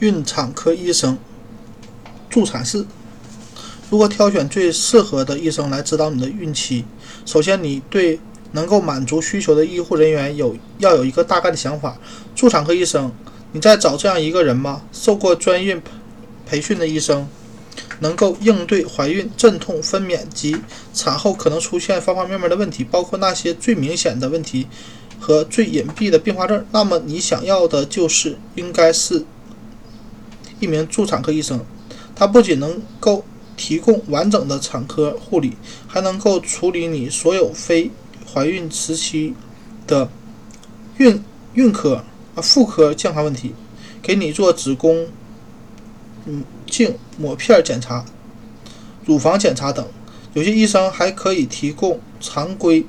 [0.00, 1.16] 孕产科医生
[2.28, 2.84] 助产士
[3.90, 6.84] 如何挑选最适合的医生来指导你的孕期？
[7.24, 8.18] 首先，你对
[8.52, 11.96] 能够满足需求的医护人员有要有一个大概的想法。
[12.34, 13.12] 助产科医生，
[13.52, 14.82] 你在找这样一个人吗？
[14.90, 15.80] 受过专业
[16.44, 17.28] 培训的医生，
[18.00, 20.56] 能够应对怀孕、阵痛、分娩及
[20.92, 24.66] 产后可能出现方方面面的问题，包括那些最明显的问题
[25.20, 26.66] 和最隐蔽的并发症。
[26.72, 29.24] 那么，你想要的就是应该是。
[30.64, 31.60] 一名助产科医生，
[32.14, 33.22] 他不仅能够
[33.56, 35.52] 提供完整的产科护理，
[35.86, 37.90] 还能够处理你所有非
[38.32, 39.34] 怀孕时期
[39.86, 40.08] 的
[40.96, 42.02] 孕孕科
[42.34, 43.54] 啊妇科健康问题，
[44.02, 45.06] 给你做子宫
[46.24, 48.04] 嗯镜抹片检查、
[49.04, 49.86] 乳房检查等。
[50.32, 52.84] 有些医生还可以提供常规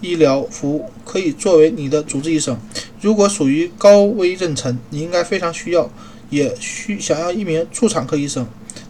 [0.00, 2.58] 医疗服务，可以作为你的主治医生。
[3.00, 5.88] 如果属于高危妊娠，你应该非常需要。
[6.30, 8.46] 也需想要一名助产科医生，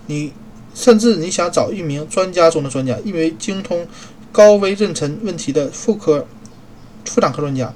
[0.07, 0.33] 你
[0.75, 3.87] 甚至你想找一名专家中的专家，一名精通
[4.31, 6.27] 高危妊娠问题的妇科
[7.05, 7.73] 妇产科专家，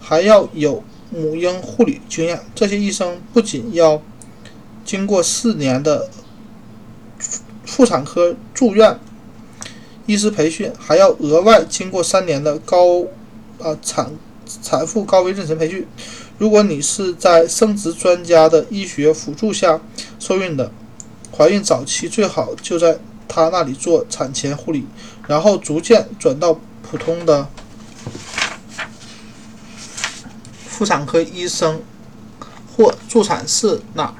[0.00, 2.40] 还要有母婴护理经验。
[2.54, 4.02] 这些医生不仅要
[4.84, 6.08] 经过四年的
[7.64, 8.98] 妇产科住院
[10.06, 13.02] 医师培训，还要额外经过三年的高
[13.60, 14.10] 啊产
[14.62, 15.86] 产妇高危妊娠培训。
[16.38, 19.80] 如果你是在生殖专家的医学辅助下
[20.18, 20.72] 受孕的，
[21.36, 24.86] 怀孕早期最好就在他那里做产前护理，
[25.28, 27.48] 然后逐渐转到普通的
[30.66, 31.80] 妇产科医生
[32.76, 34.14] 或助产士那儿。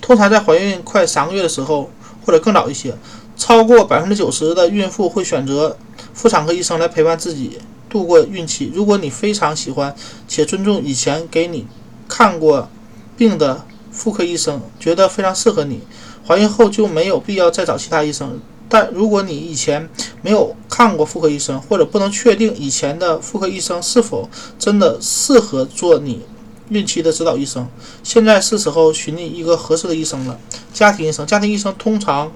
[0.00, 1.90] 通常在怀孕快三个月的时候，
[2.24, 2.96] 或者更早一些，
[3.36, 5.76] 超过百分之九十的孕妇会选择
[6.12, 7.58] 妇产科医生来陪伴自己。
[7.88, 8.70] 度过孕期。
[8.74, 9.94] 如果你非常喜欢
[10.26, 11.66] 且尊重以前给你
[12.08, 12.68] 看过
[13.16, 15.80] 病的妇科医生，觉得非常适合你，
[16.26, 18.40] 怀孕后就没有必要再找其他医生。
[18.68, 19.88] 但如果你以前
[20.20, 26.20] 没有看过妇科医生，或者不能确定以前的妇科医生是否真的适合做你
[26.68, 27.66] 孕期的指导医生，
[28.02, 30.38] 现在是时候寻觅一个合适的医生了。
[30.72, 32.30] 家庭医生，家庭医生通常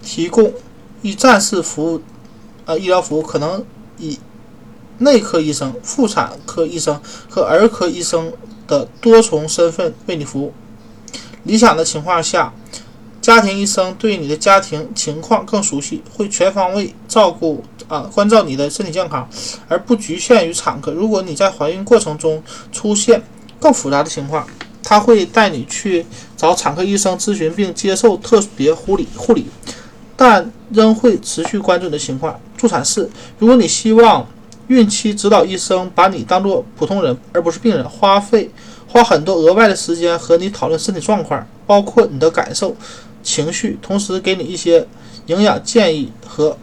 [0.00, 0.52] 提供
[1.02, 2.00] 一站式服务。
[2.66, 3.64] 呃，医疗服务可能
[3.98, 4.18] 以
[4.98, 8.32] 内科医生、妇产科医生和儿科医生
[8.66, 10.52] 的多重身份为你服务。
[11.42, 12.52] 理想的情况下，
[13.20, 19.28] 家庭医生对你的家庭情况更熟悉，会全方位照顾啊，关照你的身体健康，
[19.68, 20.90] 而不局限于产科。
[20.90, 22.42] 如果你在怀孕过程中
[22.72, 23.22] 出现
[23.60, 24.46] 更复杂的情况，
[24.82, 29.46] 他会带你去找产科医生咨询并接受特别护理护理。
[30.16, 32.38] 但仍会持续关注你的情况。
[32.64, 33.06] 助产士，
[33.38, 34.26] 如果你希望
[34.68, 38.50] 孕期指导医生把你当做普通人而不是病人，花费
[38.88, 42.74] 花很多额外的时间和你讨论身体状况，包括你的感受、
[43.22, 44.88] 情绪，同时给你一些
[45.26, 46.56] 营养建议和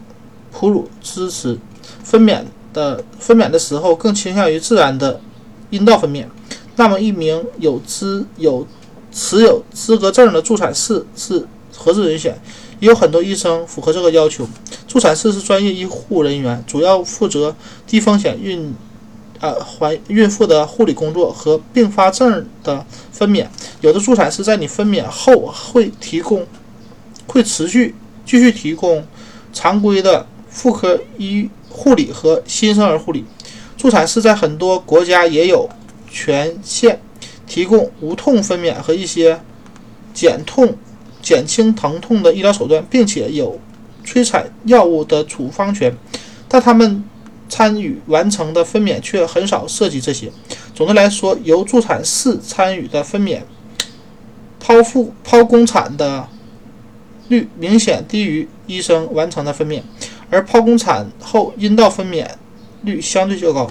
[0.50, 1.56] 哺乳支持。
[2.02, 2.42] 分娩
[2.72, 5.20] 的分娩的时候更倾向于自然的
[5.70, 6.26] 阴道分娩，
[6.74, 8.66] 那么一名有资有
[9.12, 12.38] 持有资格证的助产士是合适人选。
[12.80, 14.44] 也有很多医生符合这个要求。
[14.88, 17.54] 助产士是专业医护人员，主要负责
[17.86, 18.74] 低风险孕，
[19.38, 23.46] 呃怀孕妇的护理工作和并发症的分娩。
[23.82, 26.44] 有的助产士在你分娩后会提供，
[27.28, 27.94] 会持续
[28.26, 29.06] 继续提供
[29.52, 33.24] 常规的妇科医护理和新生儿护理。
[33.76, 35.70] 助产士在很多国家也有
[36.10, 37.00] 权限
[37.46, 39.40] 提供无痛分娩和一些
[40.12, 40.76] 减痛。
[41.22, 43.58] 减轻疼痛的医疗手段，并且有
[44.04, 45.96] 催产药物的处方权，
[46.48, 47.04] 但他们
[47.48, 50.30] 参与完成的分娩却很少涉及这些。
[50.74, 53.40] 总的来说，由助产士参与的分娩
[54.60, 56.28] 剖腹剖宫产的
[57.28, 59.82] 率明显低于医生完成的分娩，
[60.30, 62.26] 而剖宫产后阴道分娩
[62.82, 63.70] 率相对较高。